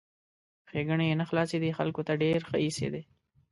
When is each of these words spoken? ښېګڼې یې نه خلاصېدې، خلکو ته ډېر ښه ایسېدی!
ښېګڼې 0.69 1.05
یې 1.09 1.15
نه 1.19 1.25
خلاصېدې، 1.29 1.69
خلکو 1.79 2.01
ته 2.07 2.13
ډېر 2.21 2.39
ښه 2.49 2.57
ایسېدی! 2.63 3.03